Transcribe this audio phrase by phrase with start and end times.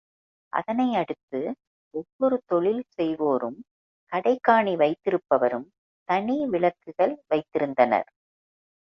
[0.53, 1.39] அதனை அடுத்து
[1.93, 3.59] ஒவ்வொரு தொழில் செய்வோரும்,
[4.11, 5.67] கடைகாணி வைத்திருப்பவரும்
[6.09, 8.09] தனிவிளக்குகள் வைத்திருந்தனர்.